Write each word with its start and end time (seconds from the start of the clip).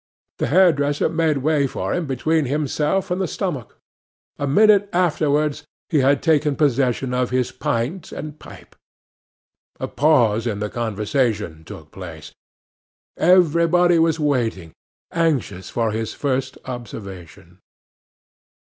The 0.39 0.47
hairdresser 0.47 1.09
made 1.09 1.37
way 1.45 1.67
for 1.67 1.93
him 1.93 2.07
between 2.07 2.45
himself 2.45 3.11
and 3.11 3.21
the 3.21 3.27
stomach. 3.27 3.77
A 4.39 4.47
minute 4.47 4.89
afterwards 4.91 5.63
he 5.89 5.99
had 5.99 6.23
taken 6.23 6.55
possession 6.55 7.13
of 7.13 7.29
his 7.29 7.51
pint 7.51 8.11
and 8.11 8.39
pipe. 8.39 8.75
A 9.79 9.87
pause 9.87 10.47
in 10.47 10.57
the 10.57 10.71
conversation 10.71 11.63
took 11.63 11.91
place. 11.91 12.33
Everybody 13.15 13.99
was 13.99 14.19
waiting, 14.19 14.71
anxious 15.11 15.69
for 15.69 15.91
his 15.91 16.15
first 16.15 16.57
observation. 16.65 17.59